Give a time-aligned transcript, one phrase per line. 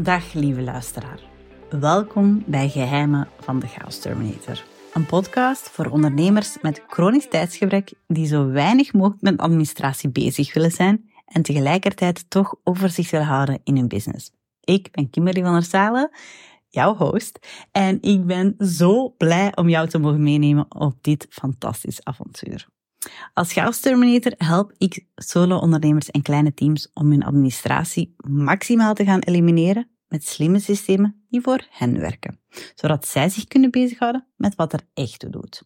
[0.00, 1.20] Dag lieve luisteraar.
[1.70, 4.64] Welkom bij Geheimen van de Chaos Terminator.
[4.92, 10.70] Een podcast voor ondernemers met chronisch tijdsgebrek die zo weinig mogelijk met administratie bezig willen
[10.70, 14.30] zijn en tegelijkertijd toch overzicht willen houden in hun business.
[14.60, 16.10] Ik ben Kimberly van der Salen,
[16.68, 17.38] jouw host,
[17.72, 22.68] en ik ben zo blij om jou te mogen meenemen op dit fantastisch avontuur.
[23.34, 29.20] Als Chaos Terminator help ik solo-ondernemers en kleine teams om hun administratie maximaal te gaan
[29.20, 32.40] elimineren met slimme systemen die voor hen werken,
[32.74, 35.62] zodat zij zich kunnen bezighouden met wat er echt toe doet.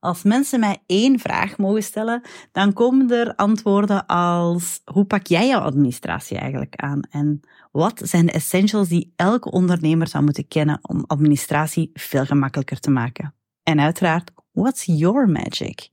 [0.00, 2.22] Als mensen mij één vraag mogen stellen,
[2.52, 7.40] dan komen er antwoorden als hoe pak jij jouw administratie eigenlijk aan en
[7.72, 12.90] wat zijn de essentials die elke ondernemer zou moeten kennen om administratie veel gemakkelijker te
[12.90, 13.34] maken?
[13.62, 15.88] En uiteraard, what's your magic?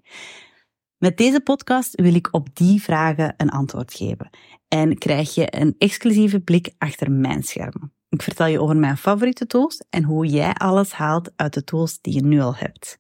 [1.02, 4.30] Met deze podcast wil ik op die vragen een antwoord geven
[4.68, 7.94] en krijg je een exclusieve blik achter mijn schermen.
[8.10, 12.02] Ik vertel je over mijn favoriete tools en hoe jij alles haalt uit de tools
[12.02, 13.00] die je nu al hebt.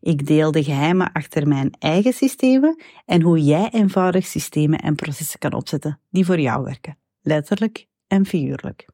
[0.00, 5.38] Ik deel de geheimen achter mijn eigen systemen en hoe jij eenvoudig systemen en processen
[5.38, 8.86] kan opzetten die voor jou werken, letterlijk en figuurlijk.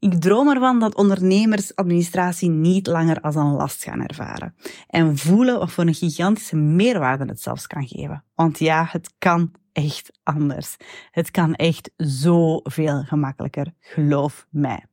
[0.00, 4.54] Ik droom ervan dat ondernemers administratie niet langer als een last gaan ervaren
[4.88, 8.24] en voelen wat voor een gigantische meerwaarde het zelfs kan geven.
[8.34, 10.76] Want ja, het kan echt anders.
[11.10, 14.84] Het kan echt zoveel gemakkelijker, geloof mij.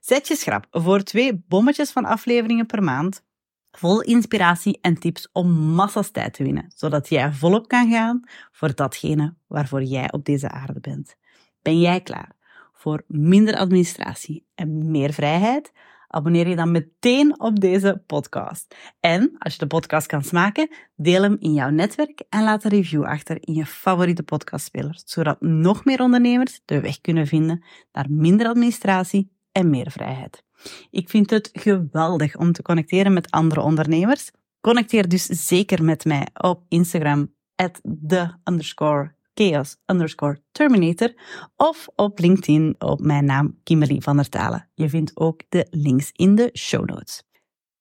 [0.00, 3.24] Zet je schrap voor twee bommetjes van afleveringen per maand,
[3.70, 8.20] vol inspiratie en tips om massas tijd te winnen, zodat jij volop kan gaan
[8.52, 11.16] voor datgene waarvoor jij op deze aarde bent.
[11.62, 12.38] Ben jij klaar?
[12.80, 15.72] Voor minder administratie en meer vrijheid,
[16.08, 18.74] abonneer je dan meteen op deze podcast.
[19.00, 22.70] En als je de podcast kan smaken, deel hem in jouw netwerk en laat een
[22.70, 28.06] review achter in je favoriete podcastspeler, zodat nog meer ondernemers de weg kunnen vinden naar
[28.10, 30.44] minder administratie en meer vrijheid.
[30.90, 34.30] Ik vind het geweldig om te connecteren met andere ondernemers.
[34.60, 41.14] Connecteer dus zeker met mij op Instagram at the underscore chaos underscore terminator
[41.56, 44.68] of op LinkedIn op mijn naam Kimberly van der Talen.
[44.74, 47.22] Je vindt ook de links in de show notes.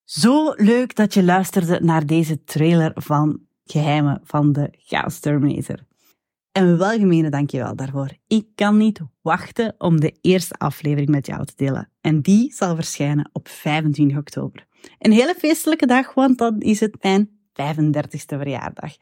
[0.04, 5.80] Zo leuk dat je luisterde naar deze trailer van Geheimen van de Chaos Terminator.
[6.52, 8.10] En welgemene dankjewel daarvoor.
[8.28, 11.92] Ik kan niet wachten om de eerste aflevering met jou te delen.
[12.02, 14.68] En die zal verschijnen op 25 oktober.
[15.00, 18.96] Een hele feestelijke dag, want dan is het mijn 35ste verjaardag.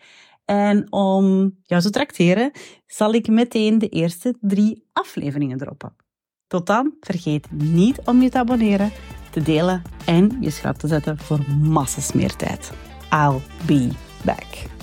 [0.47, 2.51] En om jou te tracteren,
[2.85, 5.95] zal ik meteen de eerste drie afleveringen droppen.
[6.47, 8.91] Tot dan, vergeet niet om je te abonneren,
[9.31, 12.71] te delen en je schrap te zetten voor massas meer tijd.
[13.11, 13.89] I'll be
[14.23, 14.76] back.